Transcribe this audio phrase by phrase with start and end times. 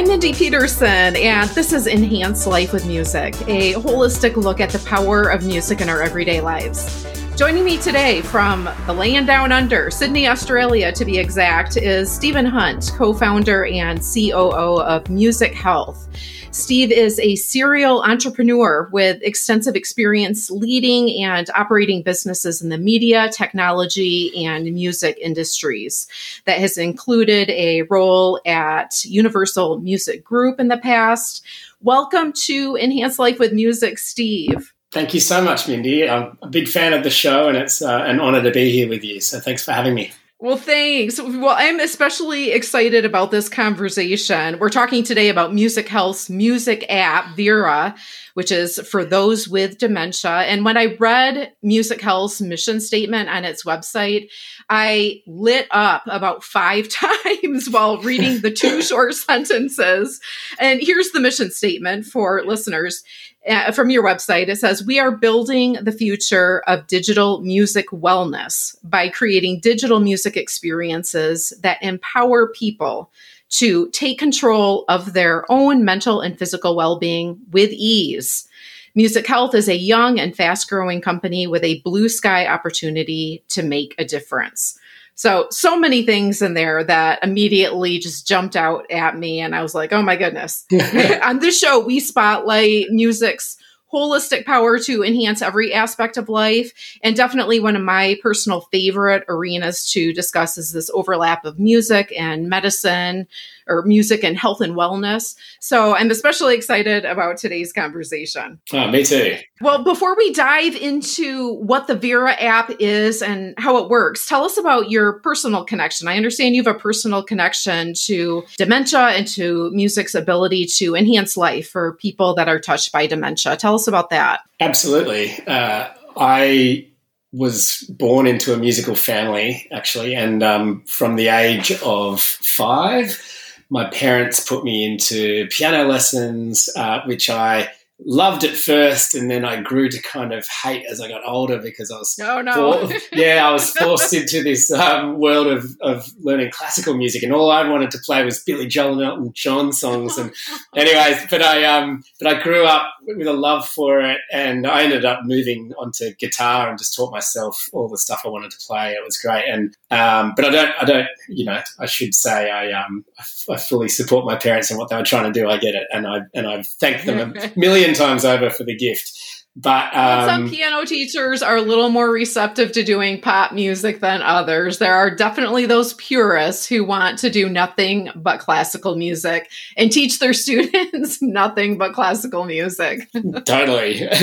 [0.00, 4.78] I'm Mindy Peterson, and this is Enhance Life with Music, a holistic look at the
[4.78, 7.04] power of music in our everyday lives.
[7.40, 12.44] Joining me today from the land down under, Sydney, Australia to be exact, is Stephen
[12.44, 16.06] Hunt, co founder and COO of Music Health.
[16.50, 23.30] Steve is a serial entrepreneur with extensive experience leading and operating businesses in the media,
[23.32, 26.08] technology, and music industries.
[26.44, 31.42] That has included a role at Universal Music Group in the past.
[31.80, 34.74] Welcome to Enhance Life with Music, Steve.
[34.92, 36.08] Thank you so much, Mindy.
[36.08, 38.88] I'm a big fan of the show, and it's uh, an honor to be here
[38.88, 39.20] with you.
[39.20, 40.12] So thanks for having me.
[40.42, 41.20] Well, thanks.
[41.20, 44.58] Well, I'm especially excited about this conversation.
[44.58, 47.94] We're talking today about Music Health's music app, Vera,
[48.32, 50.30] which is for those with dementia.
[50.30, 54.30] And when I read Music Health's mission statement on its website,
[54.70, 56.88] I lit up about five
[57.24, 60.22] times while reading the two short sentences.
[60.58, 63.04] And here's the mission statement for listeners
[63.48, 64.48] uh, from your website.
[64.48, 70.36] It says, We are building the future of digital music wellness by creating digital music
[70.36, 73.10] experiences that empower people
[73.50, 78.46] to take control of their own mental and physical well being with ease.
[78.94, 83.62] Music Health is a young and fast growing company with a blue sky opportunity to
[83.62, 84.78] make a difference.
[85.20, 89.40] So, so many things in there that immediately just jumped out at me.
[89.40, 90.64] And I was like, oh my goodness.
[91.22, 93.58] On this show, we spotlight music's
[93.92, 96.72] holistic power to enhance every aspect of life.
[97.02, 102.14] And definitely one of my personal favorite arenas to discuss is this overlap of music
[102.16, 103.28] and medicine
[103.70, 105.34] or music and health and wellness.
[105.60, 108.60] So I'm especially excited about today's conversation.
[108.72, 109.38] Oh, me too.
[109.60, 114.44] Well, before we dive into what the Vera app is and how it works, tell
[114.44, 116.08] us about your personal connection.
[116.08, 121.36] I understand you have a personal connection to dementia and to music's ability to enhance
[121.36, 123.56] life for people that are touched by dementia.
[123.56, 124.40] Tell us about that.
[124.58, 125.32] Absolutely.
[125.46, 126.86] Uh, I
[127.32, 133.22] was born into a musical family, actually, and um, from the age of five,
[133.70, 137.70] my parents put me into piano lessons, uh, which I
[138.04, 141.58] loved it first, and then I grew to kind of hate as I got older
[141.58, 146.10] because I was oh no yeah I was forced into this um, world of, of
[146.20, 149.72] learning classical music, and all I wanted to play was Billy Joel and Elton John
[149.72, 150.18] songs.
[150.18, 150.32] And
[150.76, 154.82] anyways, but I um but I grew up with a love for it, and I
[154.82, 158.58] ended up moving onto guitar and just taught myself all the stuff I wanted to
[158.66, 158.92] play.
[158.92, 162.50] It was great, and um, but I don't I don't you know I should say
[162.50, 165.38] I um I, f- I fully support my parents and what they were trying to
[165.38, 165.48] do.
[165.48, 168.76] I get it, and I and I thank them a million times over for the
[168.76, 169.12] gift.
[169.56, 174.22] But um, some piano teachers are a little more receptive to doing pop music than
[174.22, 174.78] others.
[174.78, 180.20] There are definitely those purists who want to do nothing but classical music and teach
[180.20, 183.08] their students nothing but classical music.
[183.44, 184.08] totally.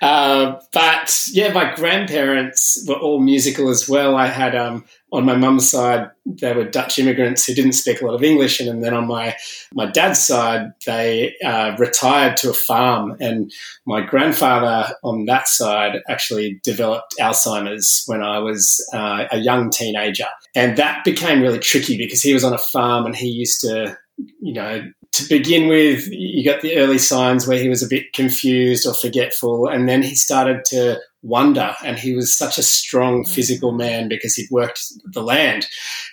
[0.00, 4.16] Uh, but yeah, my grandparents were all musical as well.
[4.16, 8.06] I had um, on my mum's side, they were Dutch immigrants who didn't speak a
[8.06, 9.36] lot of English, and then on my
[9.74, 13.16] my dad's side, they uh, retired to a farm.
[13.20, 13.52] And
[13.86, 20.28] my grandfather on that side actually developed Alzheimer's when I was uh, a young teenager,
[20.54, 23.96] and that became really tricky because he was on a farm and he used to,
[24.40, 28.14] you know, to begin with, you got the early signs where he was a bit
[28.14, 31.74] confused or forgetful, and then he started to wonder.
[31.84, 33.28] And he was such a strong mm.
[33.28, 35.66] physical man because he'd worked the land,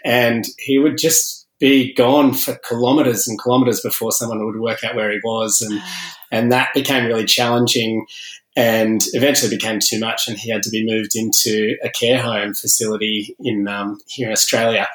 [0.04, 4.96] and he would just be gone for kilometers and kilometers before someone would work out
[4.96, 5.82] where he was, and
[6.32, 8.06] and that became really challenging.
[8.56, 12.54] And eventually became too much, and he had to be moved into a care home
[12.54, 14.88] facility in um, here in Australia.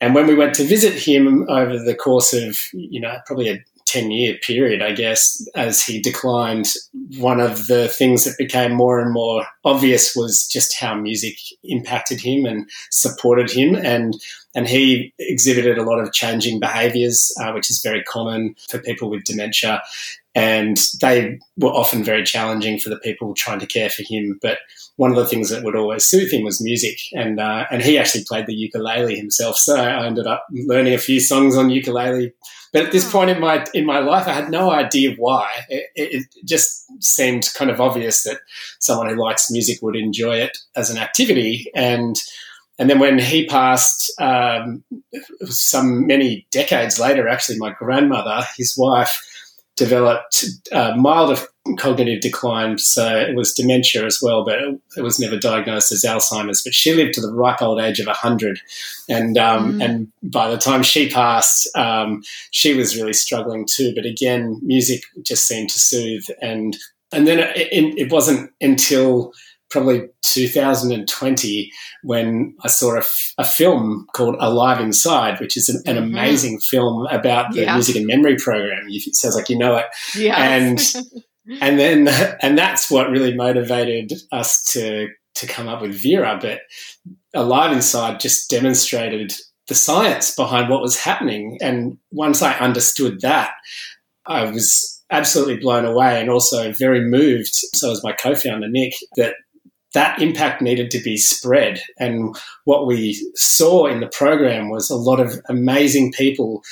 [0.00, 3.64] And when we went to visit him over the course of, you know, probably a
[3.92, 6.68] 10 year period, I guess, as he declined,
[7.18, 12.20] one of the things that became more and more obvious was just how music impacted
[12.20, 13.74] him and supported him.
[13.74, 14.14] And,
[14.54, 19.10] and he exhibited a lot of changing behaviors, uh, which is very common for people
[19.10, 19.82] with dementia.
[20.34, 24.38] And they were often very challenging for the people trying to care for him.
[24.40, 24.58] But
[24.96, 27.98] one of the things that would always soothe him was music, and uh, and he
[27.98, 29.56] actually played the ukulele himself.
[29.58, 32.32] So I ended up learning a few songs on ukulele.
[32.72, 35.50] But at this point in my in my life, I had no idea why.
[35.68, 38.38] It, it, just seemed kind of obvious that
[38.80, 42.16] someone who likes music would enjoy it as an activity, and
[42.78, 44.82] and then when he passed, um,
[45.44, 49.22] some many decades later, actually, my grandmother, his wife
[49.82, 51.44] developed uh, mild
[51.76, 54.58] cognitive decline, so it was dementia as well, but
[54.96, 56.62] it, was never diagnosed as Alzheimer's.
[56.62, 58.60] But she lived to the ripe old age of hundred,
[59.08, 59.84] and um, mm.
[59.84, 63.92] and by the time she passed, um, she was really struggling too.
[63.94, 66.76] But again, music just seemed to soothe, and
[67.10, 69.32] and then it, it wasn't until
[69.72, 71.72] probably 2020
[72.02, 76.12] when I saw a, f- a film called Alive Inside, which is an, an mm-hmm.
[76.12, 78.86] amazing film about the music and memory program.
[78.88, 79.86] It sounds like you know it.
[80.14, 80.94] Yes.
[80.94, 81.06] And
[81.60, 86.38] and then and that's what really motivated us to to come up with Vera.
[86.40, 86.60] But
[87.34, 89.32] Alive Inside just demonstrated
[89.68, 91.56] the science behind what was happening.
[91.62, 93.52] And once I understood that,
[94.26, 97.54] I was absolutely blown away and also very moved.
[97.74, 99.34] So was my co-founder Nick that
[99.94, 101.82] that impact needed to be spread.
[101.98, 106.62] And what we saw in the program was a lot of amazing people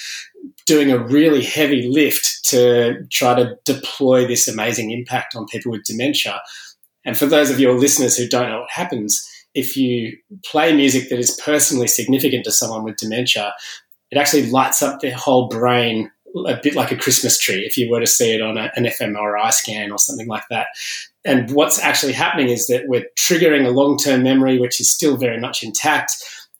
[0.66, 5.84] doing a really heavy lift to try to deploy this amazing impact on people with
[5.84, 6.40] dementia.
[7.04, 11.08] And for those of your listeners who don't know what happens, if you play music
[11.08, 13.52] that is personally significant to someone with dementia,
[14.10, 16.10] it actually lights up their whole brain
[16.46, 18.84] a bit like a Christmas tree if you were to see it on a, an
[18.84, 20.68] fMRI scan or something like that.
[21.24, 25.16] And what's actually happening is that we're triggering a long term memory, which is still
[25.16, 26.12] very much intact.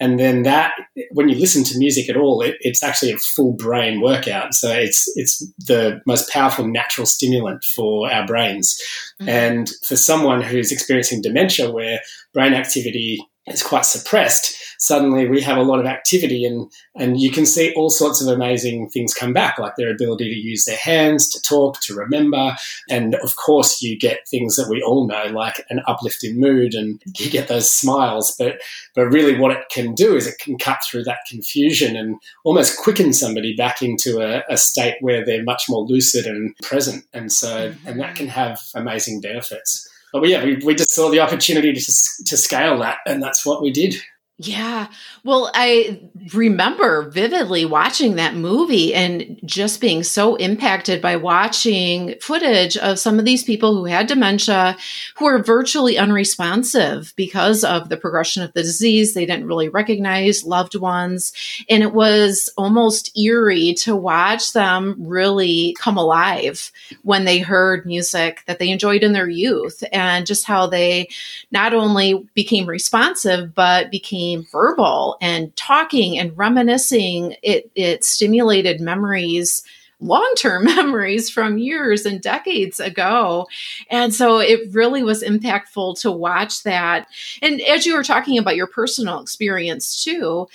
[0.03, 0.73] And then that,
[1.13, 4.55] when you listen to music at all, it, it's actually a full brain workout.
[4.55, 8.81] So it's it's the most powerful natural stimulant for our brains.
[9.21, 9.29] Mm-hmm.
[9.29, 12.01] And for someone who's experiencing dementia, where
[12.33, 17.31] brain activity is quite suppressed, suddenly we have a lot of activity and, and you
[17.31, 20.77] can see all sorts of amazing things come back, like their ability to use their
[20.77, 22.57] hands, to talk, to remember.
[22.89, 27.01] And of course, you get things that we all know, like an uplifting mood and
[27.19, 28.35] you get those smiles.
[28.39, 28.61] But,
[28.95, 32.79] but really, what it can do is it can cut through that confusion and almost
[32.79, 37.05] quicken somebody back into a, a state where they're much more lucid and present.
[37.13, 38.15] And so, and that mm-hmm.
[38.15, 41.81] can have amazing benefits but yeah, we, we just saw the opportunity to,
[42.27, 43.95] to scale that, and that's what we did.
[44.43, 44.87] Yeah.
[45.23, 46.01] Well, I
[46.33, 53.19] remember vividly watching that movie and just being so impacted by watching footage of some
[53.19, 54.79] of these people who had dementia
[55.17, 59.13] who were virtually unresponsive because of the progression of the disease.
[59.13, 61.35] They didn't really recognize loved ones.
[61.69, 66.73] And it was almost eerie to watch them really come alive
[67.03, 71.11] when they heard music that they enjoyed in their youth and just how they
[71.51, 79.63] not only became responsive, but became verbal and talking and reminiscing, it it stimulated memories
[80.01, 83.47] long term memories from years and decades ago.
[83.91, 87.07] And so it really was impactful to watch that.
[87.43, 90.49] And as you were talking about your personal experience too,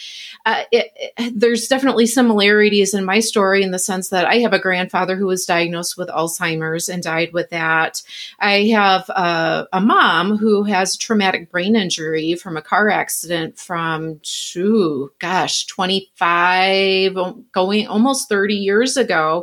[0.46, 4.54] uh, it, it, there's definitely similarities in my story in the sense that I have
[4.54, 8.02] a grandfather who was diagnosed with Alzheimer's and died with that.
[8.40, 14.20] I have a, a mom who has traumatic brain injury from a car accident from,
[14.58, 17.16] ooh, gosh, 25,
[17.52, 19.35] going almost 30 years ago.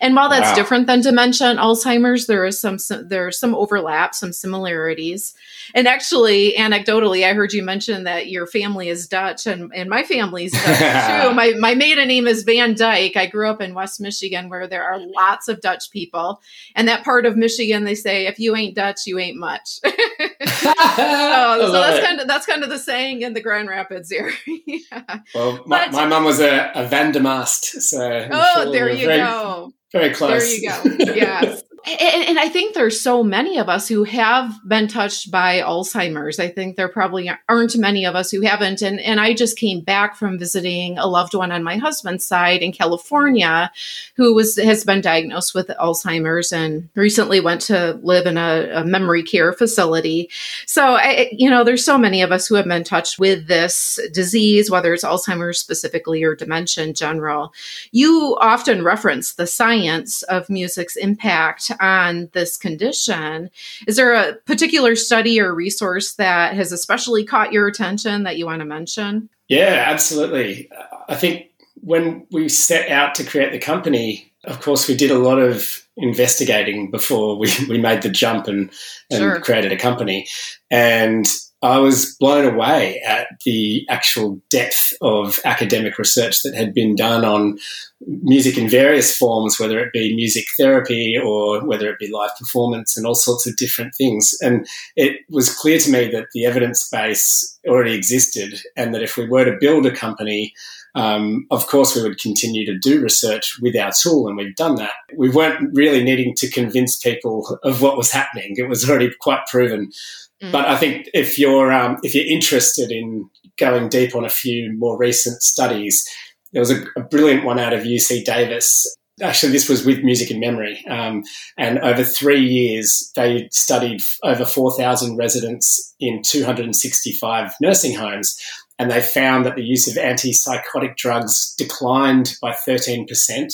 [0.00, 0.54] And while that's wow.
[0.54, 5.34] different than dementia and Alzheimer's, there is some, some there's some overlap, some similarities.
[5.74, 10.02] And actually, anecdotally, I heard you mention that your family is Dutch, and, and my
[10.02, 10.64] family's Dutch
[11.24, 11.34] too.
[11.34, 13.16] My my maiden name is Van Dyke.
[13.16, 16.40] I grew up in West Michigan, where there are lots of Dutch people,
[16.74, 19.80] and that part of Michigan, they say, if you ain't Dutch, you ain't much.
[21.02, 22.04] Oh, so, so that's it.
[22.04, 24.34] kind of that's kind of the saying in the Grand Rapids area.
[24.66, 25.20] yeah.
[25.34, 28.90] Well, my, but, my mom was a, a Van der Mast, so oh, sure there
[28.90, 29.72] you very, go.
[29.92, 30.60] Very close.
[30.60, 31.12] There you go.
[31.14, 31.62] Yes.
[31.86, 36.38] And, and, I think there's so many of us who have been touched by Alzheimer's.
[36.38, 38.82] I think there probably aren't many of us who haven't.
[38.82, 42.60] And, and I just came back from visiting a loved one on my husband's side
[42.60, 43.72] in California
[44.16, 48.84] who was has been diagnosed with Alzheimer's and recently went to live in a, a
[48.84, 50.28] memory care facility.
[50.66, 53.98] So, I, you know, there's so many of us who have been touched with this
[54.12, 57.54] disease, whether it's Alzheimer's specifically or dementia in general.
[57.90, 63.50] You often reference the science of music's impact on this condition.
[63.86, 68.46] Is there a particular study or resource that has especially caught your attention that you
[68.46, 69.28] want to mention?
[69.48, 70.70] Yeah, absolutely.
[71.08, 71.50] I think
[71.82, 75.86] when we set out to create the company, of course, we did a lot of
[75.96, 78.70] investigating before we, we made the jump and,
[79.10, 79.40] and sure.
[79.40, 80.28] created a company.
[80.70, 81.26] And
[81.62, 87.24] I was blown away at the actual depth of academic research that had been done
[87.24, 87.58] on
[88.06, 92.96] music in various forms, whether it be music therapy or whether it be live performance
[92.96, 94.34] and all sorts of different things.
[94.40, 99.18] And it was clear to me that the evidence base already existed and that if
[99.18, 100.54] we were to build a company
[100.94, 104.74] um, of course, we would continue to do research with our tool, and we've done
[104.76, 104.92] that.
[105.16, 109.46] We weren't really needing to convince people of what was happening; it was already quite
[109.46, 109.92] proven.
[110.42, 110.52] Mm.
[110.52, 113.28] But I think if you're um, if you're interested in
[113.58, 116.06] going deep on a few more recent studies,
[116.52, 118.86] there was a, a brilliant one out of UC Davis.
[119.22, 120.82] Actually this was with music and memory.
[120.88, 121.24] Um,
[121.58, 128.38] and over three years they studied over 4000 residents in 265 nursing homes
[128.78, 133.52] and they found that the use of antipsychotic drugs declined by 13%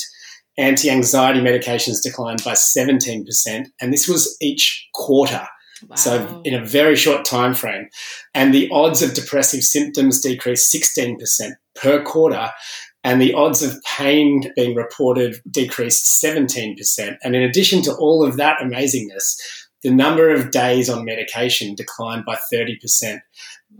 [0.56, 5.46] anti-anxiety medications declined by 17% and this was each quarter
[5.88, 5.96] Wow.
[5.96, 7.88] So in a very short time frame,
[8.34, 11.18] and the odds of depressive symptoms decreased 16%
[11.74, 12.50] per quarter,
[13.04, 17.16] and the odds of pain being reported decreased 17%.
[17.22, 19.36] And in addition to all of that amazingness,
[19.82, 23.20] the number of days on medication declined by 30%,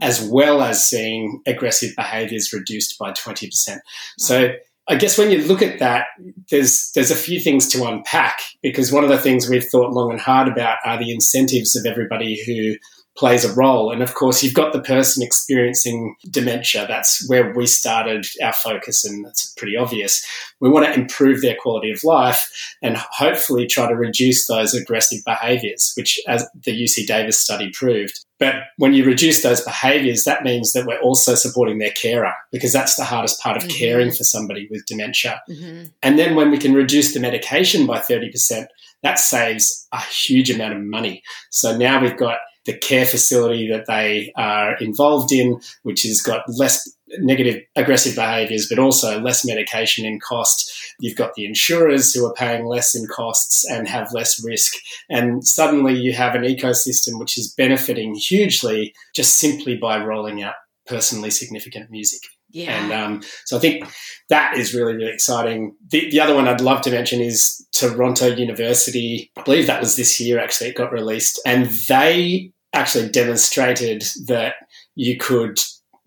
[0.01, 3.79] as well as seeing aggressive behaviors reduced by 20%.
[4.19, 4.53] So
[4.89, 6.07] I guess when you look at that,
[6.51, 10.11] there's there's a few things to unpack because one of the things we've thought long
[10.11, 12.77] and hard about are the incentives of everybody who
[13.17, 13.91] plays a role.
[13.91, 16.87] And of course, you've got the person experiencing dementia.
[16.87, 20.25] That's where we started our focus, and that's pretty obvious.
[20.61, 22.49] We want to improve their quality of life
[22.83, 28.21] and hopefully try to reduce those aggressive behaviors, which, as the UC Davis study proved.
[28.39, 32.73] But when you reduce those behaviors, that means that we're also supporting their carer because
[32.73, 33.79] that's the hardest part of mm-hmm.
[33.79, 35.41] caring for somebody with dementia.
[35.49, 35.87] Mm-hmm.
[36.03, 38.67] And then when we can reduce the medication by 30%,
[39.03, 41.23] that saves a huge amount of money.
[41.51, 46.43] So now we've got the care facility that they are involved in, which has got
[46.49, 50.73] less negative aggressive behaviors, but also less medication in cost.
[51.01, 54.75] You've got the insurers who are paying less in costs and have less risk.
[55.09, 60.55] And suddenly you have an ecosystem which is benefiting hugely just simply by rolling out
[60.87, 62.21] personally significant music.
[62.51, 62.83] Yeah.
[62.83, 63.85] And um, so I think
[64.31, 65.75] that is really, really exciting.
[65.91, 69.31] The, the other one I'd love to mention is Toronto University.
[69.37, 71.41] I believe that was this year, actually, it got released.
[71.45, 74.55] And they actually demonstrated that
[74.95, 75.59] you could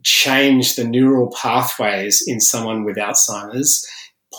[0.04, 3.88] change the neural pathways in someone with Alzheimer's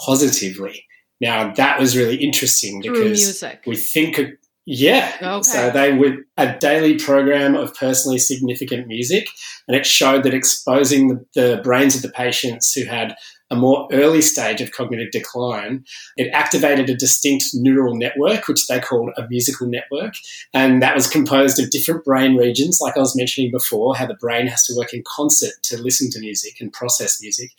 [0.05, 0.85] positively.
[1.21, 4.19] Now that was really interesting because we think,
[4.67, 5.17] yeah.
[5.21, 5.43] Okay.
[5.43, 9.29] So they would a daily program of personally significant music,
[9.69, 13.15] and it showed that exposing the, the brains of the patients who had
[13.51, 15.85] a more early stage of cognitive decline,
[16.17, 20.15] it activated a distinct neural network, which they called a musical network.
[20.55, 24.15] And that was composed of different brain regions, like I was mentioning before, how the
[24.15, 27.51] brain has to work in concert to listen to music and process music.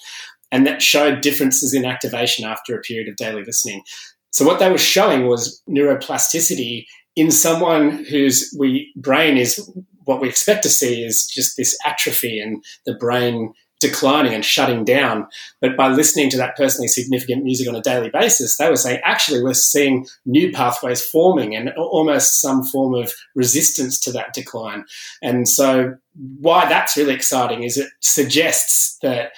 [0.52, 3.84] And that showed differences in activation after a period of daily listening.
[4.32, 9.70] So what they were showing was neuroplasticity in someone whose we brain is
[10.06, 14.86] what we expect to see is just this atrophy and the brain declining and shutting
[14.86, 15.28] down.
[15.60, 19.02] But by listening to that personally significant music on a daily basis, they were saying,
[19.04, 24.86] actually, we're seeing new pathways forming and almost some form of resistance to that decline.
[25.22, 25.96] And so,
[26.40, 29.32] why that's really exciting is it suggests that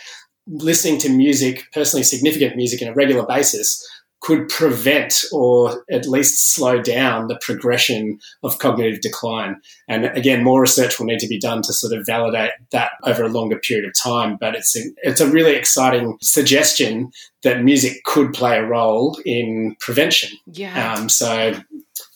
[0.48, 3.88] listening to music, personally significant music, on a regular basis
[4.24, 9.60] could prevent or at least slow down the progression of cognitive decline.
[9.89, 13.24] And again, more research will need to be done to sort of validate that over
[13.24, 14.38] a longer period of time.
[14.39, 17.12] But it's a, it's a really exciting suggestion
[17.42, 20.38] that music could play a role in prevention.
[20.46, 20.94] Yeah.
[20.94, 21.60] Um, so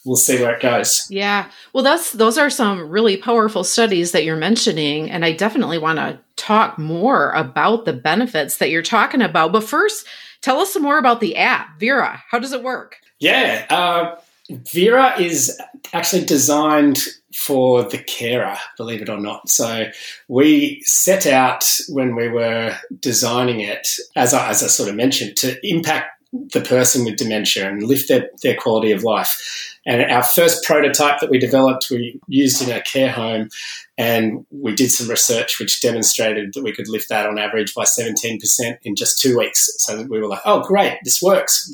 [0.06, 1.06] we'll see where it goes.
[1.10, 1.50] Yeah.
[1.74, 6.00] Well, that's those are some really powerful studies that you're mentioning, and I definitely want
[6.00, 9.52] to talk more about the benefits that you're talking about.
[9.52, 10.08] But first
[10.42, 12.24] Tell us some more about the app, Vera.
[12.30, 12.98] How does it work?
[13.20, 14.16] Yeah, uh,
[14.50, 15.60] Vera is
[15.94, 17.00] actually designed
[17.36, 19.50] for the carer, believe it or not.
[19.50, 19.90] So
[20.28, 25.38] we set out when we were designing it, as I, as I sort of mentioned,
[25.38, 29.77] to impact the person with dementia and lift their, their quality of life.
[29.88, 33.50] And our first prototype that we developed, we used in a care home,
[33.98, 37.86] and we did some research which demonstrated that we could lift that on average by
[37.86, 39.70] 17% in just two weeks.
[39.78, 41.74] So we were like, oh, great, this works.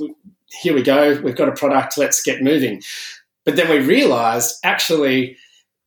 [0.61, 1.19] Here we go.
[1.21, 1.97] We've got a product.
[1.97, 2.83] Let's get moving.
[3.45, 5.35] But then we realized actually,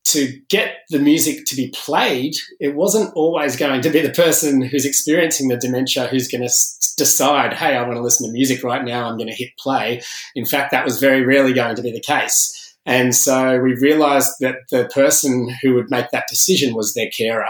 [0.06, 4.62] to get the music to be played, it wasn't always going to be the person
[4.62, 6.54] who's experiencing the dementia who's going to
[6.96, 10.00] decide, hey, I want to listen to music right now, I'm going to hit play.
[10.36, 12.52] In fact, that was very rarely going to be the case.
[12.86, 17.48] And so we realized that the person who would make that decision was their carer.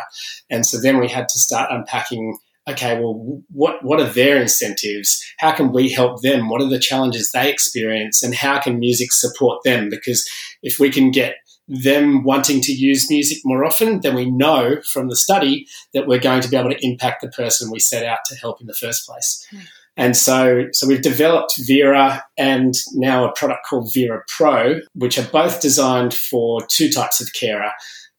[0.48, 5.24] And so then we had to start unpacking okay, well, what, what are their incentives?
[5.38, 6.48] How can we help them?
[6.48, 8.24] What are the challenges they experience?
[8.24, 9.88] And how can music support them?
[9.88, 10.28] Because
[10.64, 11.36] if we can get
[11.68, 16.18] them wanting to use music more often, then we know from the study that we're
[16.18, 18.74] going to be able to impact the person we set out to help in the
[18.74, 19.44] first place.
[19.52, 19.66] Mm.
[19.96, 25.26] And so, so we've developed Vera and now a product called Vera Pro, which are
[25.28, 27.70] both designed for two types of carer.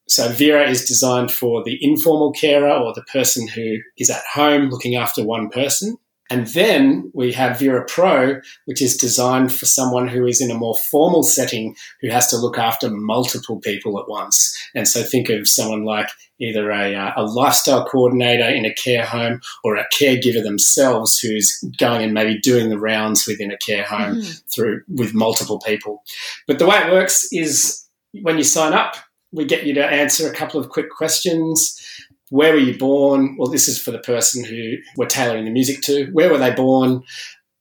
[0.09, 4.69] So Vera is designed for the informal carer or the person who is at home
[4.69, 5.97] looking after one person.
[6.29, 10.57] And then we have Vera Pro, which is designed for someone who is in a
[10.57, 14.55] more formal setting who has to look after multiple people at once.
[14.75, 19.05] And so think of someone like either a, uh, a lifestyle coordinator in a care
[19.05, 23.83] home or a caregiver themselves who's going and maybe doing the rounds within a care
[23.83, 24.31] home mm-hmm.
[24.53, 26.03] through with multiple people.
[26.45, 27.85] But the way it works is
[28.21, 28.95] when you sign up,
[29.31, 31.79] we get you to answer a couple of quick questions
[32.29, 33.35] where were you born?
[33.37, 36.07] Well, this is for the person who we're tailoring the music to.
[36.11, 37.03] Where were they born?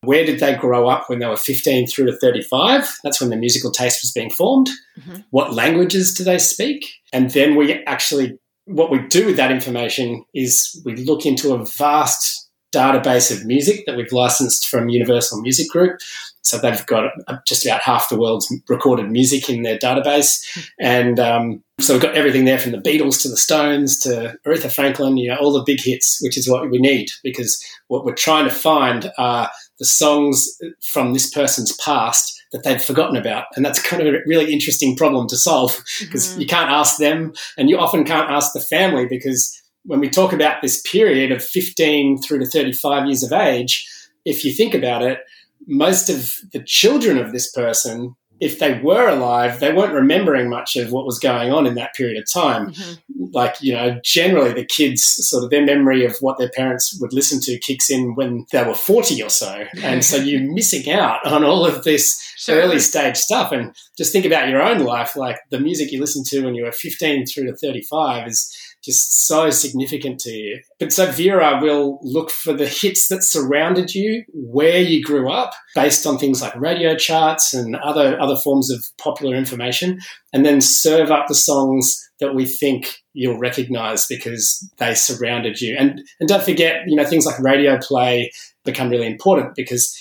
[0.03, 2.99] Where did they grow up when they were 15 through to 35?
[3.03, 4.69] That's when the musical taste was being formed.
[4.99, 5.21] Mm-hmm.
[5.31, 6.87] What languages do they speak?
[7.13, 11.65] And then we actually, what we do with that information is we look into a
[11.65, 12.46] vast
[12.77, 15.99] database of music that we've licensed from Universal Music Group.
[16.43, 17.11] So they've got
[17.45, 20.45] just about half the world's recorded music in their database.
[20.79, 24.73] And um, so we've got everything there from the Beatles to the Stones to Aretha
[24.73, 28.15] Franklin, you know, all the big hits, which is what we need because what we're
[28.15, 30.47] trying to find are the songs
[30.81, 33.47] from this person's past that they've forgotten about.
[33.57, 36.43] And that's kind of a really interesting problem to solve because mm-hmm.
[36.43, 40.33] you can't ask them and you often can't ask the family because when we talk
[40.33, 43.87] about this period of 15 through to 35 years of age,
[44.25, 45.21] if you think about it,
[45.67, 50.77] most of the children of this person, if they were alive, they weren't remembering much
[50.77, 52.71] of what was going on in that period of time.
[52.71, 53.25] Mm-hmm.
[53.33, 57.13] Like, you know, generally the kids, sort of their memory of what their parents would
[57.13, 59.65] listen to kicks in when they were 40 or so.
[59.83, 62.63] And so you're missing out on all of this sure.
[62.63, 63.53] early stage stuff.
[63.53, 65.17] And just think about your own life.
[65.17, 69.27] Like the music you listen to when you were 15 through to 35 is just
[69.27, 70.61] so significant to you.
[70.79, 75.53] But so Vera will look for the hits that surrounded you, where you grew up,
[75.75, 79.99] based on things like radio charts and other other forms of popular information,
[80.33, 85.77] and then serve up the songs that we think you'll recognize because they surrounded you.
[85.77, 88.31] And and don't forget, you know, things like radio play
[88.65, 89.95] become really important because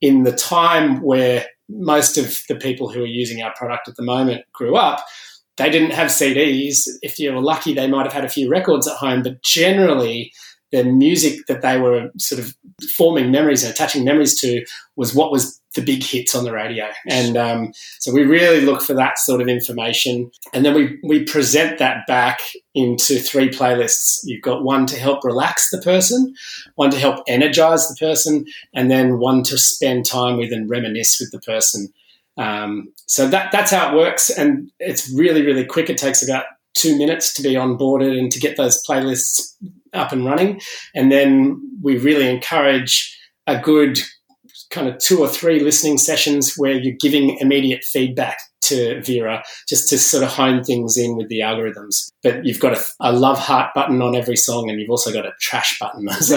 [0.00, 4.02] in the time where most of the people who are using our product at the
[4.02, 5.04] moment grew up,
[5.56, 6.88] they didn't have CDs.
[7.02, 10.32] If you were lucky, they might have had a few records at home, but generally,
[10.72, 12.54] the music that they were sort of
[12.96, 14.64] forming memories and attaching memories to
[14.96, 16.88] was what was the big hits on the radio.
[17.08, 20.30] And um, so we really look for that sort of information.
[20.52, 22.40] And then we, we present that back
[22.74, 24.20] into three playlists.
[24.24, 26.34] You've got one to help relax the person,
[26.74, 31.18] one to help energize the person, and then one to spend time with and reminisce
[31.20, 31.92] with the person.
[32.36, 35.90] Um, so that that's how it works, and it's really really quick.
[35.90, 39.54] It takes about two minutes to be onboarded and to get those playlists
[39.92, 40.60] up and running,
[40.94, 43.98] and then we really encourage a good
[44.72, 49.88] kind of two or three listening sessions where you're giving immediate feedback to Vera just
[49.90, 52.10] to sort of hone things in with the algorithms.
[52.22, 55.26] But you've got a, a, love heart button on every song, and you've also got
[55.26, 56.08] a trash button.
[56.22, 56.36] So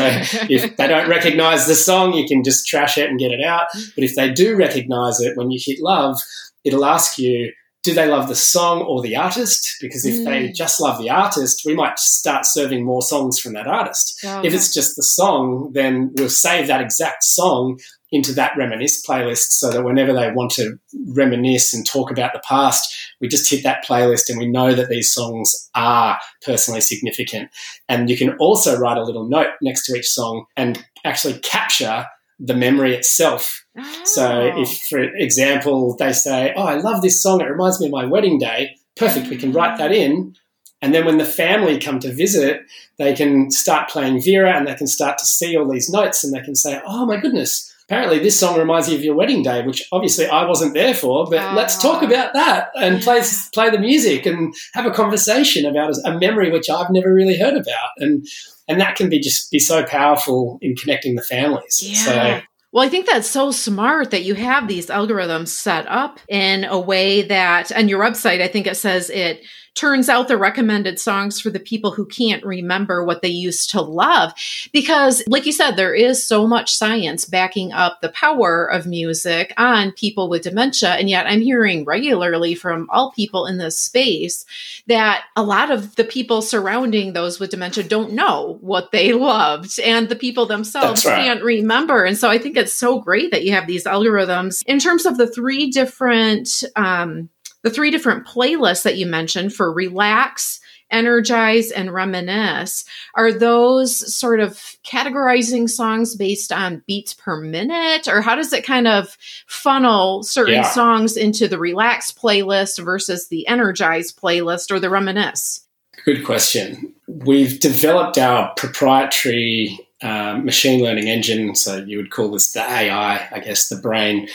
[0.49, 3.67] if they don't recognize the song, you can just trash it and get it out.
[3.73, 6.17] But if they do recognize it, when you hit love,
[6.63, 7.53] it'll ask you,
[7.85, 9.77] do they love the song or the artist?
[9.79, 10.25] Because if mm.
[10.25, 14.19] they just love the artist, we might start serving more songs from that artist.
[14.25, 17.79] Oh, if it's just the song, then we'll save that exact song
[18.11, 22.41] into that reminisce playlist so that whenever they want to reminisce and talk about the
[22.47, 27.51] past, we just hit that playlist and we know that these songs are personally significant.
[27.87, 32.07] And you can also write a little note next to each song and actually capture
[32.39, 33.65] the memory itself.
[33.77, 34.01] Oh.
[34.05, 34.59] So ah.
[34.61, 38.05] if, for example, they say, Oh, I love this song, it reminds me of my
[38.05, 39.77] wedding day, perfect, we can write ah.
[39.77, 40.35] that in.
[40.81, 42.61] And then when the family come to visit,
[42.97, 46.33] they can start playing Vera and they can start to see all these notes and
[46.33, 49.65] they can say, Oh my goodness, apparently this song reminds you of your wedding day,
[49.65, 51.53] which obviously I wasn't there for, but oh.
[51.55, 53.21] let's talk about that and play
[53.53, 57.55] play the music and have a conversation about a memory which I've never really heard
[57.55, 57.89] about.
[57.97, 58.27] And
[58.67, 61.81] and that can be just be so powerful in connecting the families.
[61.81, 62.39] Yeah.
[62.39, 62.41] So
[62.75, 66.77] well, I think that's so smart that you have these algorithms set up in a
[66.77, 71.39] way that on your website, I think it says it turns out the recommended songs
[71.39, 74.33] for the people who can't remember what they used to love.
[74.71, 79.53] Because, like you said, there is so much science backing up the power of music
[79.57, 80.91] on people with dementia.
[80.91, 84.45] And yet, I'm hearing regularly from all people in this space
[84.87, 89.79] that a lot of the people surrounding those with dementia don't know what they loved,
[89.81, 91.15] and the people themselves right.
[91.15, 92.05] can't remember.
[92.05, 95.17] And so, I think it's so great that you have these algorithms in terms of
[95.17, 97.29] the three different um,
[97.65, 100.59] the three different playlists that you mentioned for relax,
[100.91, 104.53] energize and reminisce are those sort of
[104.85, 108.07] categorizing songs based on beats per minute?
[108.07, 110.61] Or how does it kind of funnel certain yeah.
[110.61, 115.67] songs into the relax playlist versus the energize playlist or the reminisce?
[116.05, 116.93] Good question.
[117.07, 123.27] We've developed our proprietary uh, machine learning engine so you would call this the ai
[123.31, 124.27] i guess the brain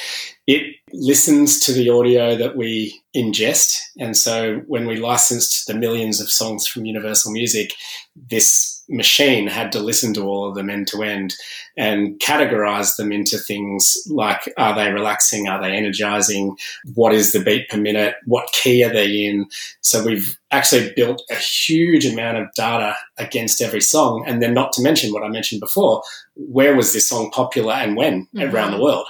[0.51, 3.79] it listens to the audio that we ingest.
[4.01, 7.73] And so when we licensed the millions of songs from Universal Music,
[8.17, 11.37] this machine had to listen to all of them end to end
[11.77, 15.47] and categorize them into things like are they relaxing?
[15.47, 16.57] Are they energizing?
[16.95, 18.17] What is the beat per minute?
[18.27, 19.47] What key are they in?
[19.83, 24.25] So we've actually built a huge amount of data against every song.
[24.27, 26.03] And then, not to mention what I mentioned before,
[26.35, 28.53] where was this song popular and when mm-hmm.
[28.55, 29.07] around the world?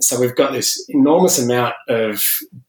[0.00, 2.22] So we've got this enormous amount of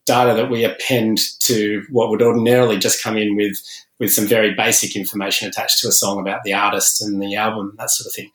[0.05, 3.57] data that we append to what would ordinarily just come in with
[3.99, 7.75] with some very basic information attached to a song about the artist and the album,
[7.77, 8.31] that sort of thing.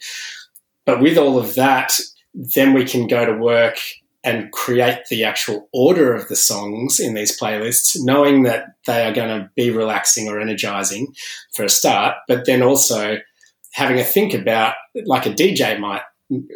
[0.85, 1.99] But with all of that,
[2.35, 3.79] then we can go to work
[4.23, 9.13] and create the actual order of the songs in these playlists, knowing that they are
[9.13, 11.15] going to be relaxing or energizing
[11.55, 13.19] for a start, but then also
[13.73, 16.03] having a think about, like a DJ might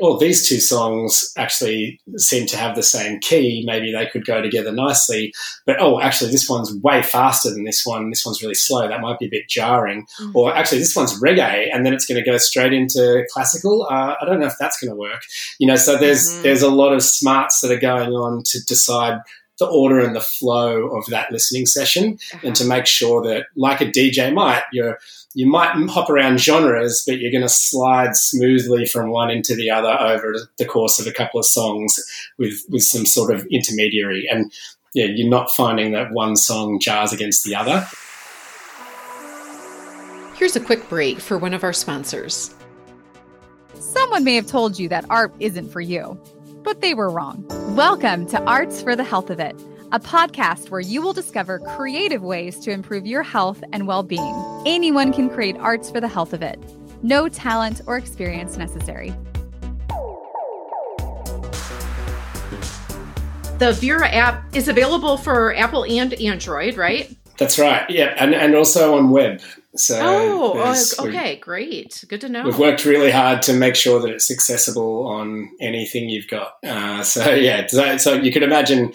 [0.02, 3.64] oh, these two songs actually seem to have the same key.
[3.66, 5.32] Maybe they could go together nicely.
[5.66, 8.10] But oh, actually, this one's way faster than this one.
[8.10, 8.88] This one's really slow.
[8.88, 10.06] That might be a bit jarring.
[10.20, 10.36] Mm-hmm.
[10.36, 13.86] Or actually, this one's reggae, and then it's going to go straight into classical.
[13.90, 15.22] Uh, I don't know if that's going to work.
[15.58, 16.42] You know, so there's mm-hmm.
[16.42, 19.20] there's a lot of smarts that are going on to decide
[19.58, 22.46] the order and the flow of that listening session uh-huh.
[22.46, 24.98] and to make sure that like a DJ might you're
[25.34, 29.70] you might hop around genres, but you're going to slide smoothly from one into the
[29.70, 31.94] other over the course of a couple of songs
[32.38, 34.26] with with some sort of intermediary.
[34.30, 34.52] And
[34.94, 37.86] yeah, you're not finding that one song jars against the other.
[40.34, 42.54] Here's a quick break for one of our sponsors.
[43.74, 46.18] Someone may have told you that art isn't for you,
[46.62, 47.44] but they were wrong.
[47.74, 49.56] Welcome to Arts for the Health of It
[49.90, 54.62] a podcast where you will discover creative ways to improve your health and well being.
[54.66, 56.58] Anyone can create arts for the health of it.
[57.02, 59.14] No talent or experience necessary.
[63.58, 67.16] The Vera app is available for Apple and Android, right?
[67.38, 67.88] That's right.
[67.88, 69.40] Yeah, and, and also on web.
[69.78, 72.44] So oh, okay, great, good to know.
[72.44, 76.54] We've worked really hard to make sure that it's accessible on anything you've got.
[76.64, 78.92] Uh, so yeah, so, so, you could imagine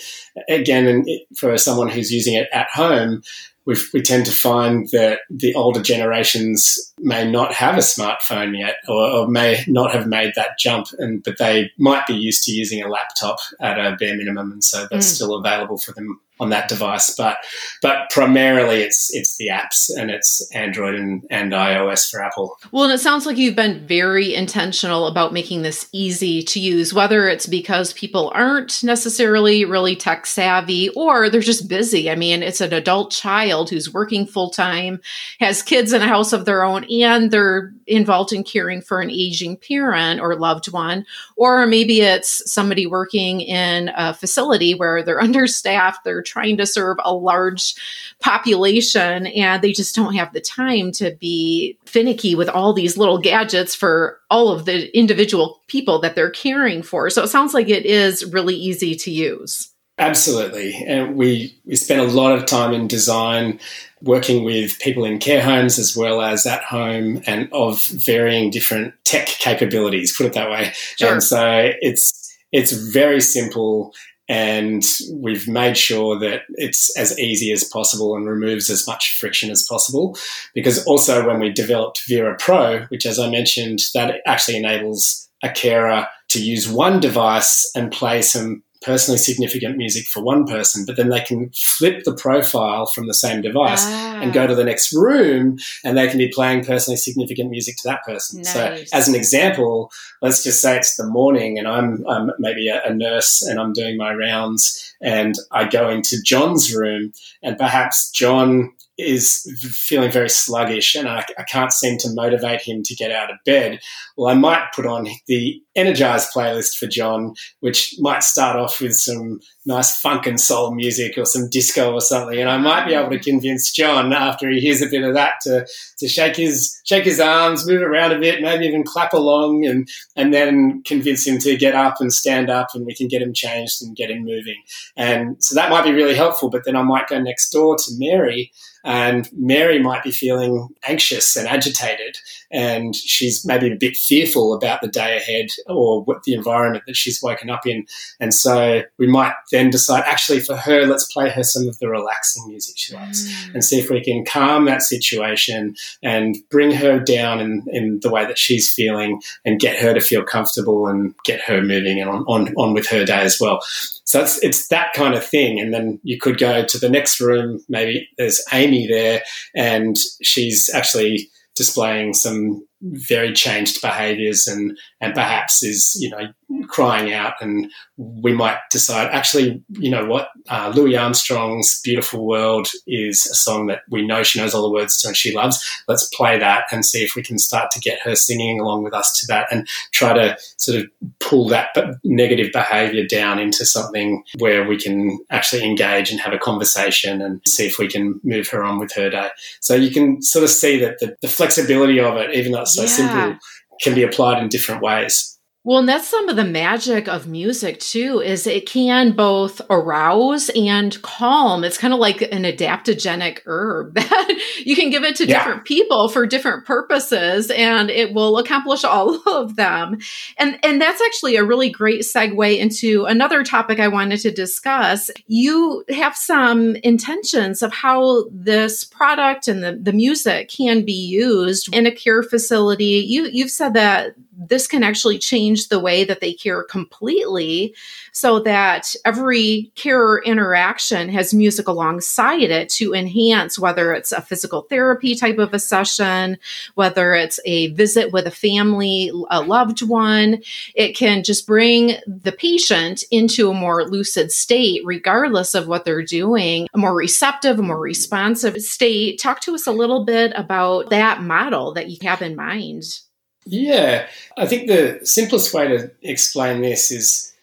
[0.49, 1.05] again,
[1.37, 3.23] for someone who's using it at home,
[3.65, 8.75] we we tend to find that the older generations may not have a smartphone yet,
[8.87, 12.51] or, or, may not have made that jump, and but they might be used to
[12.51, 15.15] using a laptop at a bare minimum, and so that's mm.
[15.15, 17.13] still available for them on that device.
[17.17, 17.37] But
[17.81, 22.57] but primarily it's it's the apps and it's Android and, and iOS for Apple.
[22.71, 26.93] Well, and it sounds like you've been very intentional about making this easy to use,
[26.93, 32.11] whether it's because people aren't necessarily really tech savvy or they're just busy.
[32.11, 35.01] I mean, it's an adult child who's working full time,
[35.39, 39.09] has kids in a house of their own, and they're involved in caring for an
[39.09, 41.05] aging parent or loved one.
[41.37, 46.97] Or maybe it's somebody working in a facility where they're understaffed, they're trying to serve
[47.03, 47.75] a large
[48.19, 53.19] population and they just don't have the time to be finicky with all these little
[53.19, 57.09] gadgets for all of the individual people that they're caring for.
[57.11, 59.69] So it sounds like it is really easy to use.
[59.99, 60.73] Absolutely.
[60.87, 63.59] And we, we spent a lot of time in design
[64.01, 68.95] working with people in care homes as well as at home and of varying different
[69.05, 70.71] tech capabilities, put it that way.
[70.97, 71.13] Sure.
[71.13, 73.93] And so it's it's very simple
[74.29, 79.51] and we've made sure that it's as easy as possible and removes as much friction
[79.51, 80.17] as possible.
[80.53, 85.49] Because also, when we developed Vera Pro, which, as I mentioned, that actually enables a
[85.49, 90.97] carer to use one device and play some personally significant music for one person, but
[90.97, 94.19] then they can flip the profile from the same device ah.
[94.21, 97.87] and go to the next room and they can be playing personally significant music to
[97.87, 98.41] that person.
[98.41, 98.53] Nice.
[98.53, 99.91] So, as an example,
[100.21, 103.73] let's just say it's the morning and I'm, I'm maybe a, a nurse and I'm
[103.73, 107.11] doing my rounds and I go into John's room
[107.43, 112.83] and perhaps John is feeling very sluggish and I, I, can't seem to motivate him
[112.83, 113.79] to get out of bed.
[114.15, 118.93] Well, I might put on the energized playlist for John, which might start off with
[118.93, 122.37] some nice funk and soul music or some disco or something.
[122.37, 125.35] And I might be able to convince John after he hears a bit of that
[125.43, 125.65] to,
[125.99, 129.87] to shake his shake his arms, move around a bit, maybe even clap along and
[130.15, 133.33] and then convince him to get up and stand up and we can get him
[133.33, 134.61] changed and get him moving.
[134.97, 136.49] And so that might be really helpful.
[136.49, 138.51] But then I might go next door to Mary
[138.83, 142.17] and Mary might be feeling anxious and agitated,
[142.51, 146.95] and she's maybe a bit fearful about the day ahead or what the environment that
[146.95, 147.85] she's woken up in.
[148.19, 151.89] And so we might then decide, actually, for her, let's play her some of the
[151.89, 153.53] relaxing music she likes mm.
[153.53, 158.09] and see if we can calm that situation and bring her down in, in the
[158.09, 162.09] way that she's feeling and get her to feel comfortable and get her moving and
[162.09, 163.61] on, on, on with her day as well.
[164.05, 165.59] So it's, it's that kind of thing.
[165.59, 167.63] And then you could go to the next room.
[167.69, 169.23] Maybe there's Amy there
[169.55, 176.31] and she's actually displaying some very changed behaviors and and perhaps is you know
[176.67, 180.29] crying out and we might decide actually you know what?
[180.49, 184.73] Uh, louis armstrong's beautiful world is a song that we know she knows all the
[184.73, 185.63] words to and she loves.
[185.87, 188.93] Let's play that and see if we can start to get her singing along with
[188.93, 190.87] us to that and try to sort of
[191.19, 196.37] pull that negative behavior down into something where we can actually engage and have a
[196.37, 199.29] conversation and see if we can move her on with her day.
[199.59, 202.75] So you can sort of see that the, the flexibility of it even though it's
[202.75, 202.87] so yeah.
[202.87, 203.39] simple
[203.81, 205.32] can be applied in different ways.
[205.65, 210.49] Well, and that's some of the magic of music too, is it can both arouse
[210.49, 211.63] and calm.
[211.63, 215.37] It's kind of like an adaptogenic herb that you can give it to yeah.
[215.39, 219.99] different people for different purposes and it will accomplish all of them.
[220.37, 225.09] And and that's actually a really great segue into another topic I wanted to discuss.
[225.27, 231.73] You have some intentions of how this product and the, the music can be used
[231.73, 233.05] in a care facility.
[233.07, 237.75] You you've said that this can actually change the way that they care completely
[238.11, 244.61] so that every care interaction has music alongside it to enhance whether it's a physical
[244.63, 246.37] therapy type of a session,
[246.75, 250.41] whether it's a visit with a family, a loved one.
[250.75, 256.03] It can just bring the patient into a more lucid state, regardless of what they're
[256.03, 259.19] doing, a more receptive, a more responsive state.
[259.19, 263.02] Talk to us a little bit about that model that you have in mind.
[263.45, 267.33] Yeah, I think the simplest way to explain this is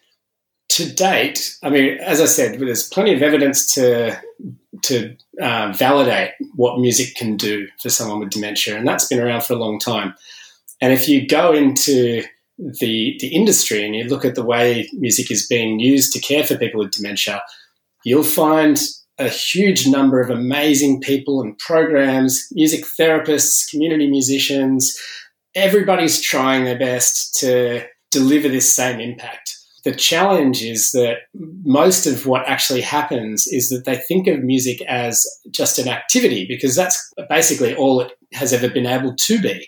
[0.70, 1.58] to date.
[1.62, 4.20] I mean, as I said, there's plenty of evidence to
[4.82, 9.42] to uh, validate what music can do for someone with dementia, and that's been around
[9.42, 10.14] for a long time.
[10.80, 12.22] And if you go into
[12.56, 16.44] the the industry and you look at the way music is being used to care
[16.44, 17.42] for people with dementia,
[18.04, 18.80] you'll find
[19.18, 24.98] a huge number of amazing people and programs, music therapists, community musicians,
[25.54, 29.56] everybody's trying their best to deliver this same impact.
[29.84, 34.82] The challenge is that most of what actually happens is that they think of music
[34.82, 39.66] as just an activity because that's basically all it has ever been able to be.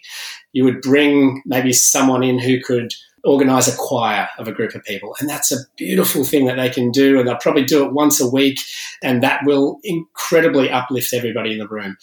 [0.52, 2.92] You would bring maybe someone in who could
[3.24, 5.14] organize a choir of a group of people.
[5.20, 7.18] And that's a beautiful thing that they can do.
[7.18, 8.58] And they'll probably do it once a week.
[9.02, 11.96] And that will incredibly uplift everybody in the room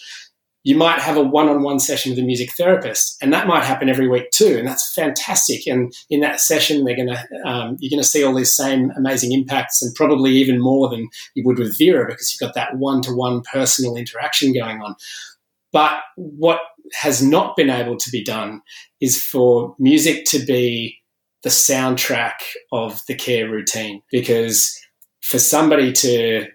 [0.63, 4.07] you might have a one-on-one session with a music therapist and that might happen every
[4.07, 5.65] week too and that's fantastic.
[5.67, 8.91] And in that session they're going to um, you're going to see all these same
[8.97, 12.77] amazing impacts and probably even more than you would with vera because you've got that
[12.77, 14.95] one-to-one personal interaction going on.
[15.71, 16.59] But what
[16.93, 18.61] has not been able to be done
[18.99, 20.97] is for music to be
[21.43, 22.41] the soundtrack
[22.71, 24.77] of the care routine because
[25.21, 26.47] for somebody to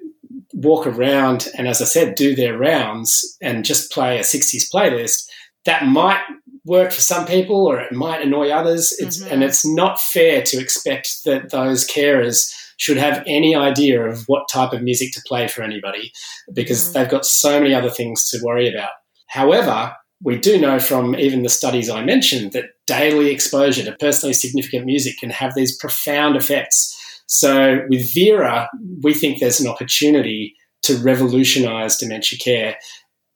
[0.52, 5.26] walk around and, as I said, do their rounds and just play a 60s playlist,
[5.64, 6.22] that might
[6.64, 8.94] work for some people or it might annoy others.
[8.98, 9.32] It's, mm-hmm.
[9.32, 14.48] And it's not fair to expect that those carers should have any idea of what
[14.50, 16.12] type of music to play for anybody
[16.52, 16.98] because mm-hmm.
[16.98, 18.90] they've got so many other things to worry about.
[19.28, 24.32] However, we do know from even the studies I mentioned that daily exposure to personally
[24.32, 28.68] significant music can have these profound effects so with Vera,
[29.02, 32.76] we think there's an opportunity to revolutionize dementia care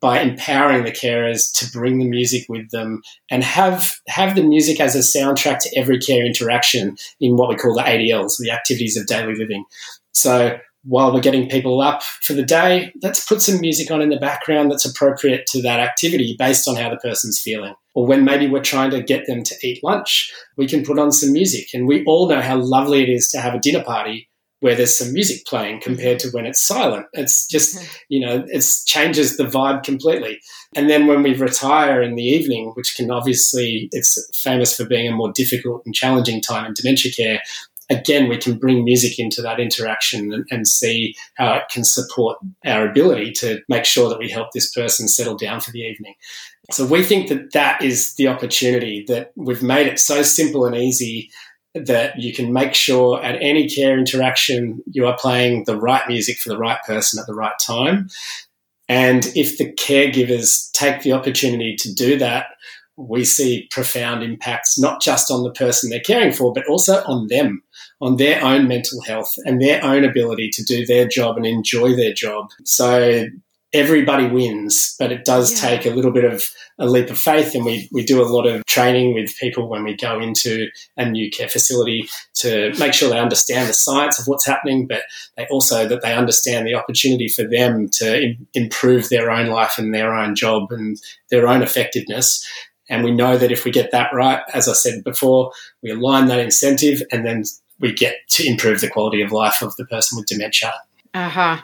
[0.00, 4.78] by empowering the carers to bring the music with them and have have the music
[4.80, 8.96] as a soundtrack to every care interaction in what we call the ADLs, the activities
[8.96, 9.64] of daily living.
[10.12, 14.08] So while we're getting people up for the day, let's put some music on in
[14.08, 17.74] the background that's appropriate to that activity based on how the person's feeling.
[17.94, 21.12] Or when maybe we're trying to get them to eat lunch, we can put on
[21.12, 21.74] some music.
[21.74, 24.28] And we all know how lovely it is to have a dinner party
[24.60, 27.06] where there's some music playing compared to when it's silent.
[27.12, 27.96] It's just, mm-hmm.
[28.08, 30.40] you know, it changes the vibe completely.
[30.74, 35.06] And then when we retire in the evening, which can obviously, it's famous for being
[35.06, 37.40] a more difficult and challenging time in dementia care,
[37.90, 42.38] again, we can bring music into that interaction and, and, see how it can support
[42.66, 46.14] our ability to make sure that we help this person settle down for the evening.
[46.70, 50.76] So we think that that is the opportunity that we've made it so simple and
[50.76, 51.30] easy
[51.74, 56.38] that you can make sure at any care interaction you are playing the right music
[56.38, 58.08] for the right person at the right time.
[58.88, 62.46] And if the caregivers take the opportunity to do that,
[62.96, 67.28] we see profound impacts, not just on the person they're caring for, but also on
[67.28, 67.62] them,
[68.00, 71.94] on their own mental health and their own ability to do their job and enjoy
[71.96, 72.48] their job.
[72.64, 73.26] So
[73.74, 75.68] everybody wins, but it does yeah.
[75.68, 76.44] take a little bit of
[76.78, 77.54] a leap of faith.
[77.54, 81.08] And we, we do a lot of training with people when we go into a
[81.08, 85.02] new care facility to make sure they understand the science of what's happening, but
[85.36, 89.74] they also that they understand the opportunity for them to Im- improve their own life
[89.76, 90.98] and their own job and
[91.30, 92.46] their own effectiveness.
[92.88, 96.28] And we know that if we get that right, as I said before, we align
[96.28, 97.44] that incentive and then
[97.80, 100.74] we get to improve the quality of life of the person with dementia.
[101.14, 101.58] Uh huh.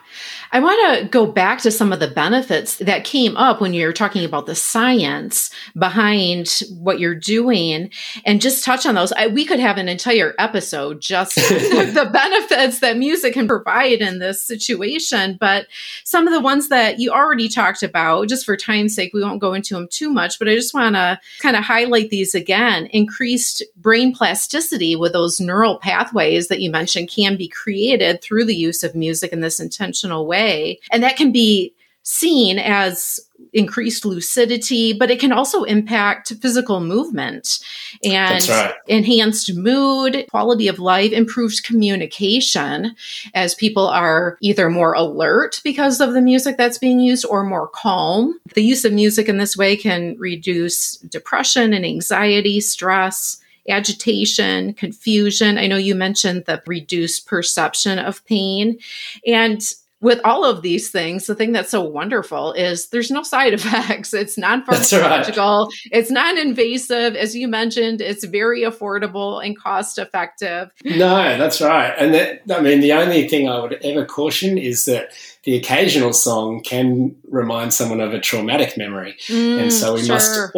[0.53, 3.93] I want to go back to some of the benefits that came up when you're
[3.93, 7.91] talking about the science behind what you're doing
[8.25, 9.13] and just touch on those.
[9.13, 14.19] I, we could have an entire episode just the benefits that music can provide in
[14.19, 15.37] this situation.
[15.39, 15.67] But
[16.05, 19.43] some of the ones that you already talked about, just for time's sake, we won't
[19.43, 22.87] go into them too much, but I just want to kind of highlight these again.
[22.87, 28.57] Increased brain plasticity with those neural pathways that you mentioned can be created through the
[28.57, 30.81] use of music in this intentional way.
[30.91, 33.19] And that can be seen as
[33.53, 37.61] increased lucidity, but it can also impact physical movement
[38.03, 38.75] and right.
[38.87, 42.95] enhanced mood, quality of life, improved communication
[43.33, 47.69] as people are either more alert because of the music that's being used or more
[47.69, 48.39] calm.
[48.55, 55.59] The use of music in this way can reduce depression and anxiety, stress agitation, confusion.
[55.59, 58.79] I know you mentioned the reduced perception of pain.
[59.27, 59.63] And
[60.05, 64.13] with all of these things, the thing that's so wonderful is there's no side effects.
[64.13, 65.75] It's non pharmacological, right.
[65.93, 67.17] it's non invasive.
[67.17, 70.71] As you mentioned, it's very affordable and cost effective.
[70.85, 71.95] No, that's right.
[71.99, 75.09] And that, I mean, the only thing I would ever caution is that
[75.45, 79.17] the occasional song can remind someone of a traumatic memory.
[79.29, 80.15] Mm, and so we sure.
[80.15, 80.53] must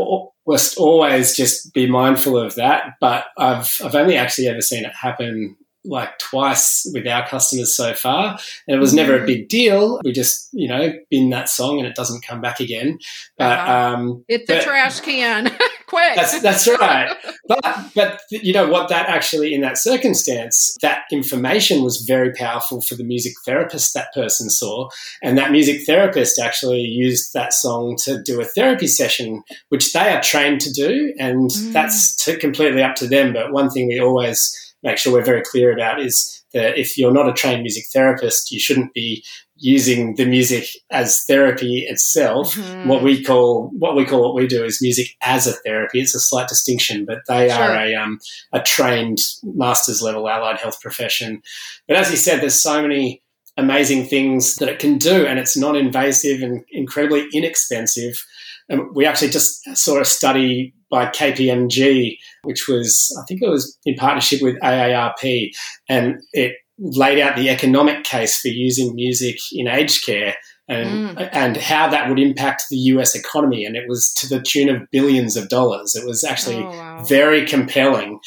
[0.47, 2.95] must always just be mindful of that.
[3.01, 7.95] But I've I've only actually ever seen it happen like twice with our customers so
[7.95, 10.01] far, and it was never a big deal.
[10.05, 12.99] We just, you know, bin that song and it doesn't come back again.
[13.39, 13.73] But uh-huh.
[13.73, 15.51] um, it's the trash can.
[15.87, 16.17] Quick.
[16.17, 17.17] That's that's right.
[17.47, 17.63] But
[17.95, 18.89] but you know what?
[18.89, 24.13] That actually, in that circumstance, that information was very powerful for the music therapist that
[24.13, 24.89] person saw,
[25.23, 30.13] and that music therapist actually used that song to do a therapy session, which they
[30.13, 31.73] are trained to do, and mm.
[31.73, 33.33] that's to, completely up to them.
[33.33, 37.13] But one thing we always make sure we're very clear about is that if you're
[37.13, 39.25] not a trained music therapist, you shouldn't be
[39.57, 42.55] using the music as therapy itself.
[42.55, 42.89] Mm-hmm.
[42.89, 46.01] What we call what we call what we do is music as a therapy.
[46.01, 47.59] It's a slight distinction, but they sure.
[47.59, 48.19] are a um,
[48.53, 51.43] a trained master's level allied health profession.
[51.89, 53.23] But as you said, there's so many
[53.57, 58.25] amazing things that it can do, and it's non-invasive and incredibly inexpensive.
[58.69, 63.79] And we actually just saw a study by KPMG, which was, I think it was
[63.85, 65.51] in partnership with AARP,
[65.89, 70.35] and it laid out the economic case for using music in aged care
[70.69, 71.29] and mm.
[71.33, 73.65] and how that would impact the US economy.
[73.65, 75.95] And it was to the tune of billions of dollars.
[75.95, 77.05] It was actually oh, wow.
[77.05, 78.19] very compelling.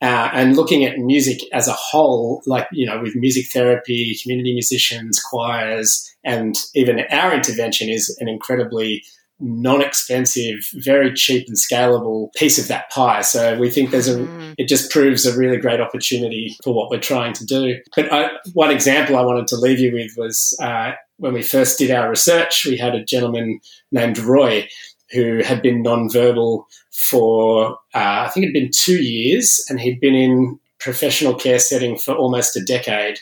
[0.00, 4.52] Uh, and looking at music as a whole, like, you know, with music therapy, community
[4.52, 9.02] musicians, choirs, and even our intervention is an incredibly
[9.40, 13.22] non-expensive, very cheap and scalable piece of that pie.
[13.22, 14.54] So we think there's a, mm.
[14.58, 17.76] it just proves a really great opportunity for what we're trying to do.
[17.94, 21.78] But I, one example I wanted to leave you with was uh, when we first
[21.78, 23.60] did our research, we had a gentleman
[23.92, 24.68] named Roy
[25.12, 30.14] who had been non-verbal for, uh, I think it'd been two years and he'd been
[30.14, 33.18] in professional care setting for almost a decade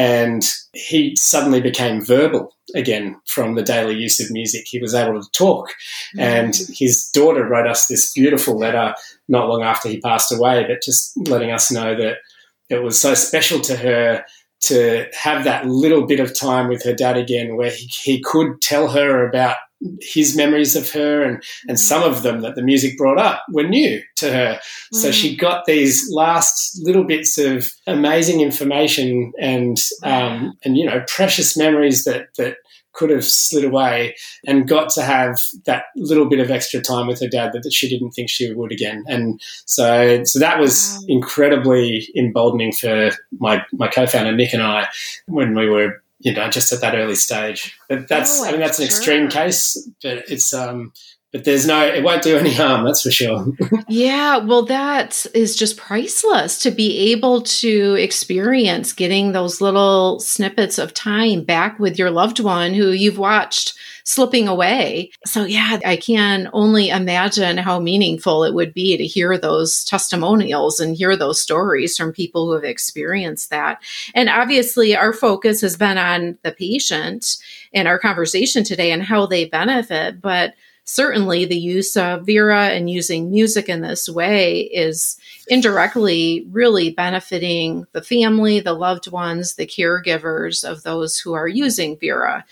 [0.00, 4.64] and he suddenly became verbal again from the daily use of music.
[4.66, 5.68] He was able to talk.
[6.16, 6.20] Mm-hmm.
[6.20, 8.94] And his daughter wrote us this beautiful letter
[9.28, 12.16] not long after he passed away, but just letting us know that
[12.70, 14.24] it was so special to her
[14.62, 18.62] to have that little bit of time with her dad again where he, he could
[18.62, 19.56] tell her about
[20.00, 23.66] his memories of her, and and some of them that the music brought up were
[23.66, 24.60] new to her.
[24.94, 24.96] Mm.
[24.96, 31.04] So she got these last little bits of amazing information and um, and you know
[31.08, 32.56] precious memories that that
[32.92, 34.14] could have slid away
[34.46, 37.72] and got to have that little bit of extra time with her dad that, that
[37.72, 39.04] she didn't think she would again.
[39.06, 41.06] And so, so that was wow.
[41.08, 44.88] incredibly emboldening for my, my co-founder Nick and I
[45.26, 47.78] when we were, you know, just at that early stage.
[47.88, 48.96] But that's, oh, I mean, that's an sure.
[48.96, 50.92] extreme case, but it's, um,
[51.32, 53.46] but there's no it won't do any harm that's for sure
[53.88, 60.78] yeah well that is just priceless to be able to experience getting those little snippets
[60.78, 63.74] of time back with your loved one who you've watched
[64.10, 69.38] slipping away so yeah i can only imagine how meaningful it would be to hear
[69.38, 73.80] those testimonials and hear those stories from people who have experienced that
[74.12, 77.36] and obviously our focus has been on the patient
[77.72, 80.54] in our conversation today and how they benefit but
[80.84, 87.86] certainly the use of Vera and using music in this way is indirectly really benefiting
[87.92, 92.44] the family, the loved ones, the caregivers of those who are using Vera.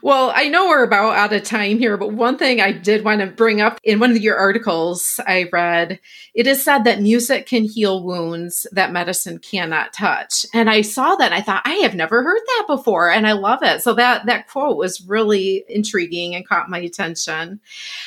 [0.00, 3.20] Well, I know we're about out of time here, but one thing I did want
[3.20, 6.00] to bring up in one of your articles I read,
[6.34, 10.46] it is said that music can heal wounds that medicine cannot touch.
[10.54, 13.10] And I saw that and I thought, I have never heard that before.
[13.10, 13.82] And I love it.
[13.82, 17.60] So that, that quote was really intriguing and caught my attention.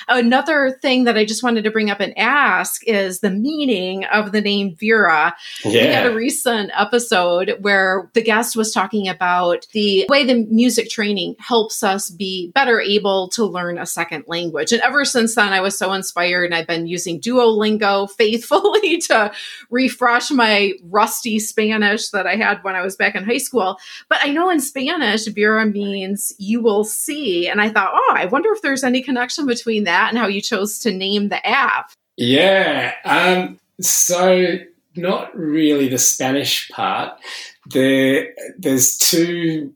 [0.08, 4.32] Another thing that I just wanted to bring up and ask is the meaning of
[4.32, 5.36] the name Vera.
[5.64, 5.72] Yeah.
[5.72, 10.90] We had a recent episode where the guest was talking about the way the music
[10.90, 14.72] training helps helps us be better able to learn a second language.
[14.72, 19.32] And ever since then, I was so inspired and I've been using Duolingo faithfully to
[19.70, 23.78] refresh my rusty Spanish that I had when I was back in high school.
[24.10, 27.48] But I know in Spanish, Vera means you will see.
[27.48, 30.42] And I thought, oh, I wonder if there's any connection between that and how you
[30.42, 31.92] chose to name the app.
[32.18, 32.94] Yeah.
[33.04, 34.58] Um, so,
[34.96, 37.20] not really the Spanish part.
[37.66, 39.74] There, there's two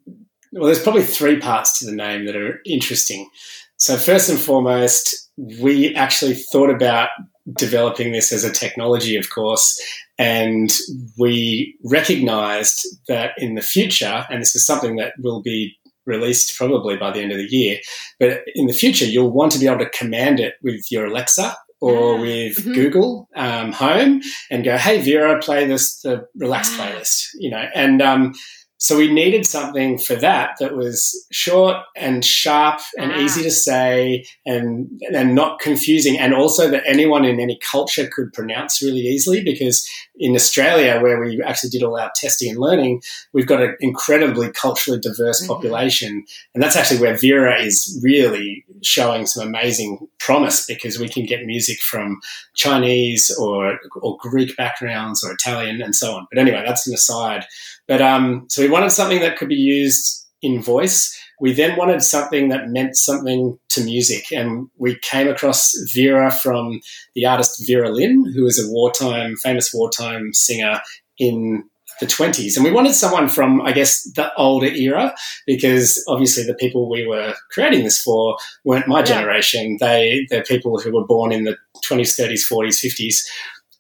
[0.52, 3.30] well, there's probably three parts to the name that are interesting.
[3.78, 7.10] So, first and foremost, we actually thought about
[7.54, 9.82] developing this as a technology, of course,
[10.18, 10.70] and
[11.18, 15.76] we recognized that in the future, and this is something that will be
[16.06, 17.78] released probably by the end of the year,
[18.20, 21.56] but in the future, you'll want to be able to command it with your Alexa
[21.82, 22.74] or with mm-hmm.
[22.74, 24.22] Google um, Home
[24.52, 28.34] and go, "Hey Vera, play this the relaxed playlist," you know, and um,
[28.82, 33.20] so we needed something for that that was short and sharp and ah.
[33.20, 38.32] easy to say and and not confusing and also that anyone in any culture could
[38.32, 43.02] pronounce really easily because in Australia where we actually did all our testing and learning
[43.34, 45.54] we've got an incredibly culturally diverse mm-hmm.
[45.54, 46.24] population
[46.54, 51.46] and that's actually where Vera is really showing some amazing promise because we can get
[51.46, 52.20] music from
[52.56, 57.46] Chinese or or Greek backgrounds or Italian and so on but anyway that's an aside
[57.90, 61.14] but um, so we wanted something that could be used in voice.
[61.42, 66.82] We then wanted something that meant something to music, and we came across Vera from
[67.16, 70.80] the artist Vera Lynn, who is a wartime, famous wartime singer
[71.18, 71.64] in
[72.00, 72.56] the 20s.
[72.56, 75.14] And we wanted someone from, I guess, the older era,
[75.46, 79.06] because obviously the people we were creating this for weren't my yeah.
[79.06, 79.78] generation.
[79.80, 83.18] They, they're people who were born in the 20s, 30s, 40s, 50s.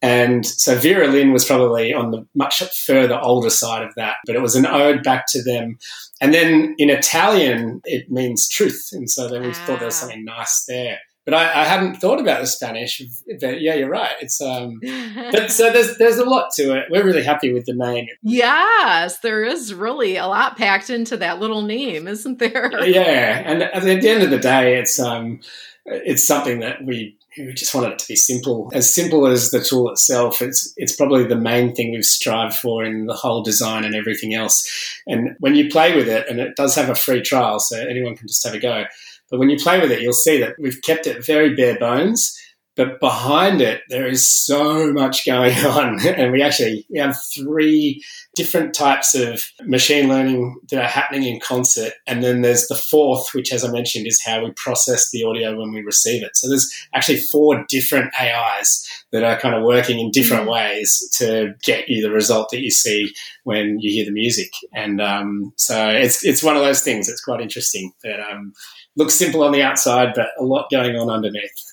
[0.01, 4.35] And so Vera Lynn was probably on the much further older side of that, but
[4.35, 5.77] it was an ode back to them.
[6.21, 8.89] And then in Italian, it means truth.
[8.93, 9.53] And so then we ah.
[9.53, 10.01] thought there was ah.
[10.01, 10.99] something nice there.
[11.25, 13.03] But I, I, hadn't thought about the Spanish.
[13.39, 14.15] But yeah, you're right.
[14.19, 14.79] It's um,
[15.31, 16.85] but so there's there's a lot to it.
[16.89, 18.07] We're really happy with the name.
[18.23, 22.83] Yes, there is really a lot packed into that little name, isn't there?
[22.83, 25.41] Yeah, and at the end of the day, it's um,
[25.85, 28.69] it's something that we we just wanted it to be simple.
[28.73, 32.83] As simple as the tool itself, it's it's probably the main thing we've strived for
[32.83, 34.67] in the whole design and everything else.
[35.07, 38.15] And when you play with it, and it does have a free trial, so anyone
[38.15, 38.85] can just have a go.
[39.29, 42.35] But when you play with it, you'll see that we've kept it very bare bones
[42.79, 45.99] but behind it, there is so much going on.
[46.07, 48.01] And we actually we have three
[48.35, 51.91] different types of machine learning that are happening in concert.
[52.07, 55.59] And then there's the fourth, which, as I mentioned, is how we process the audio
[55.59, 56.37] when we receive it.
[56.37, 60.53] So there's actually four different AIs that are kind of working in different mm.
[60.53, 63.13] ways to get you the result that you see
[63.43, 64.53] when you hear the music.
[64.73, 68.53] And um, so it's it's one of those things that's quite interesting that um,
[68.95, 71.69] looks simple on the outside, but a lot going on underneath.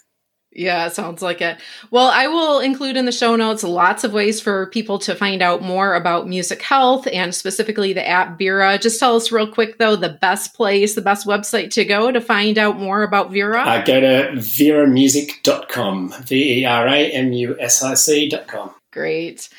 [0.57, 1.59] Yeah, sounds like it.
[1.91, 5.43] Well, I will include in the show notes lots of ways for people to find
[5.43, 8.79] out more about music health and specifically the app Vera.
[8.79, 12.23] Just tell us real quick, though, the best place, the best website to go to
[12.23, 13.61] find out more about Vera.
[13.61, 18.71] Uh, go to veramusic.com, V E R A M U S I C.com.
[18.93, 19.51] Great.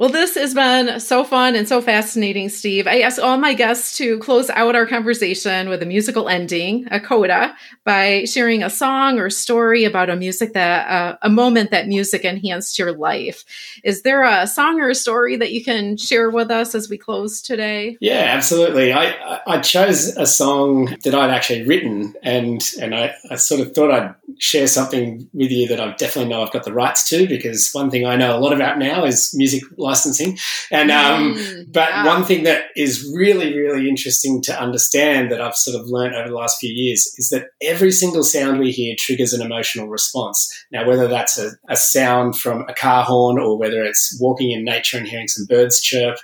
[0.00, 2.86] Well, this has been so fun and so fascinating, Steve.
[2.86, 6.98] I ask all my guests to close out our conversation with a musical ending, a
[6.98, 11.86] coda, by sharing a song or story about a music that uh, a moment that
[11.86, 13.44] music enhanced your life.
[13.84, 16.96] Is there a song or a story that you can share with us as we
[16.96, 17.98] close today?
[18.00, 18.94] Yeah, absolutely.
[18.94, 23.74] I I chose a song that I'd actually written, and and I, I sort of
[23.74, 27.28] thought I'd share something with you that I definitely know I've got the rights to
[27.28, 30.38] because one thing I know a lot about now is music licensing.
[30.70, 32.06] And um, mm, but wow.
[32.06, 36.28] one thing that is really really interesting to understand that I've sort of learned over
[36.28, 40.48] the last few years is that every single sound we hear triggers an emotional response.
[40.72, 44.64] Now, whether that's a, a sound from a car horn or whether it's walking in
[44.64, 46.18] nature and hearing some birds chirp,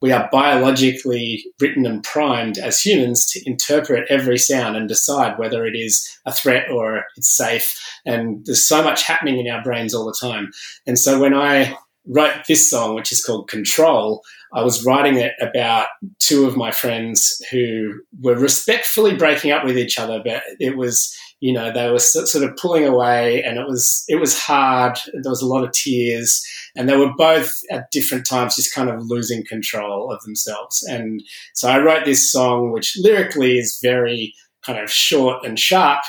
[0.00, 5.66] we are biologically written and primed as humans to interpret every sound and decide whether
[5.66, 7.78] it is a threat or it's safe.
[8.06, 10.50] And there's so much happening in our brains all the time.
[10.86, 14.22] And so when I wrote this song, which is called Control,
[14.52, 15.88] I was writing it about
[16.18, 21.14] two of my friends who were respectfully breaking up with each other, but it was,
[21.38, 24.98] you know, they were sort of pulling away and it was, it was hard.
[25.22, 26.44] There was a lot of tears
[26.74, 30.82] and they were both at different times just kind of losing control of themselves.
[30.82, 31.22] And
[31.54, 34.34] so I wrote this song, which lyrically is very
[34.64, 36.02] kind of short and sharp.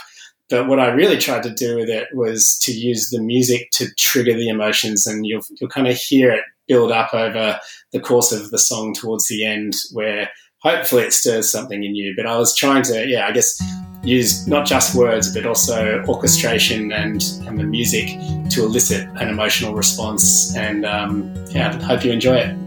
[0.52, 3.88] But what I really tried to do with it was to use the music to
[3.98, 7.58] trigger the emotions, and you'll you'll kind of hear it build up over
[7.94, 10.30] the course of the song towards the end, where
[10.60, 12.14] hopefully it stirs something in you.
[12.16, 13.60] But I was trying to, yeah, I guess
[14.04, 18.08] use not just words but also orchestration and, and the music
[18.50, 20.56] to elicit an emotional response.
[20.56, 22.58] And um, yeah, hope you enjoy it.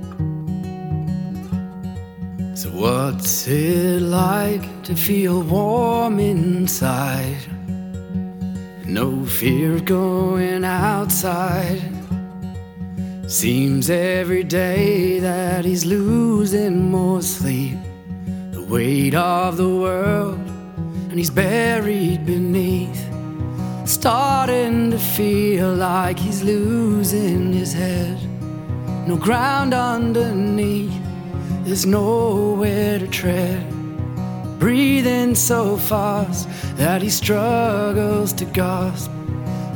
[2.57, 7.54] So, what's it like to feel warm inside?
[8.87, 11.81] No fear of going outside.
[13.27, 17.79] Seems every day that he's losing more sleep.
[18.53, 20.39] The weight of the world
[21.09, 23.09] and he's buried beneath.
[23.87, 28.19] Starting to feel like he's losing his head.
[29.09, 30.93] No ground underneath,
[31.65, 33.74] there's nowhere to tread.
[34.65, 36.49] Breathing so fast
[36.79, 39.11] that he struggles to gasp.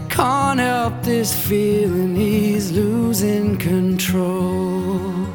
[0.08, 5.26] Can't help this feeling, he's losing control.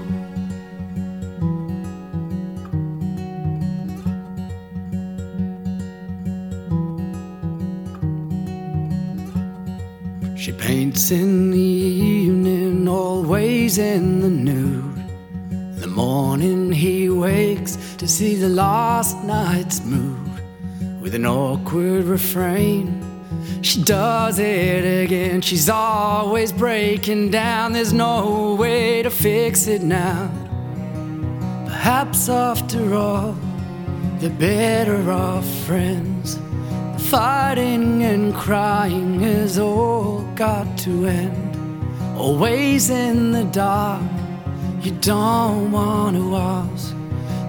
[10.35, 14.92] She paints in the evening, always in the nude.
[15.93, 20.41] In morning, he wakes to see the last night's mood
[20.99, 22.99] with an awkward refrain.
[23.61, 27.73] She does it again, she's always breaking down.
[27.73, 30.31] There's no way to fix it now.
[31.67, 33.35] Perhaps after all,
[34.17, 36.37] they're better off friends.
[36.37, 42.17] The fighting and crying has all got to end.
[42.17, 44.01] Always in the dark,
[44.83, 46.95] you don't want to ask.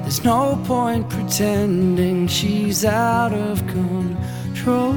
[0.02, 4.94] There's no point pretending she's out of control.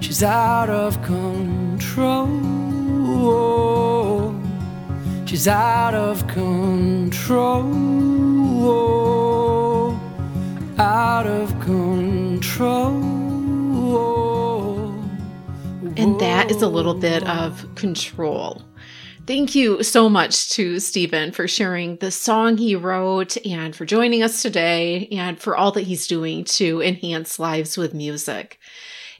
[0.00, 2.28] She's out of control.
[5.26, 8.08] She's out of control
[10.78, 13.02] out of control.
[15.96, 18.62] And that is a little bit of control.
[19.28, 24.22] Thank you so much to Stephen for sharing the song he wrote and for joining
[24.22, 28.58] us today and for all that he's doing to enhance lives with music.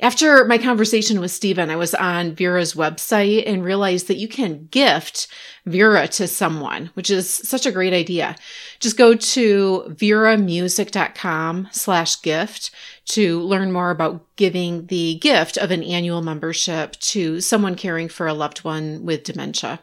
[0.00, 4.68] After my conversation with Stephen, I was on Vera's website and realized that you can
[4.70, 5.28] gift
[5.66, 8.34] Vera to someone, which is such a great idea.
[8.80, 12.70] Just go to veramusic.com slash gift
[13.08, 18.26] to learn more about giving the gift of an annual membership to someone caring for
[18.26, 19.80] a loved one with dementia.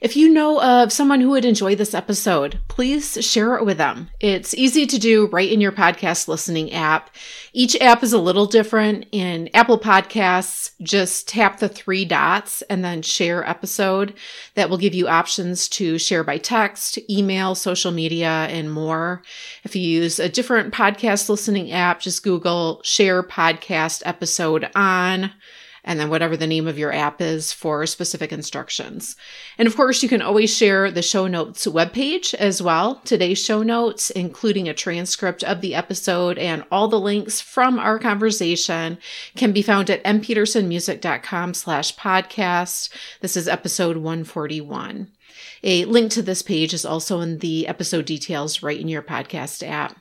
[0.00, 4.10] If you know of someone who would enjoy this episode, please share it with them.
[4.20, 7.08] It's easy to do right in your podcast listening app.
[7.54, 9.06] Each app is a little different.
[9.10, 14.12] In Apple Podcasts, just tap the three dots and then share episode.
[14.54, 19.22] That will give you options to share by text, email, social media, and more.
[19.64, 25.32] If you use a different podcast listening app, just Google share podcast episode on
[25.86, 29.16] and then whatever the name of your app is for specific instructions.
[29.56, 33.00] And of course, you can always share the show notes webpage as well.
[33.04, 37.98] Today's show notes, including a transcript of the episode and all the links from our
[37.98, 38.98] conversation,
[39.36, 42.90] can be found at mpetersonmusic.com slash podcast.
[43.20, 45.12] This is episode 141.
[45.62, 49.66] A link to this page is also in the episode details right in your podcast
[49.66, 49.96] app.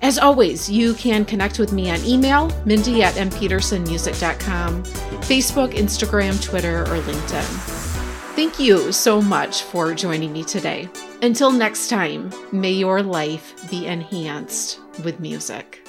[0.00, 6.82] As always, you can connect with me on email, mindy at mpetersonmusic.com, Facebook, Instagram, Twitter,
[6.82, 7.88] or LinkedIn.
[8.36, 10.88] Thank you so much for joining me today.
[11.22, 15.87] Until next time, may your life be enhanced with music.